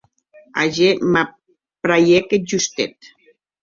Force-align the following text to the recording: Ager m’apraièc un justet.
Ager 0.63 0.95
m’apraièc 1.13 2.27
un 2.37 2.43
justet. 2.49 2.97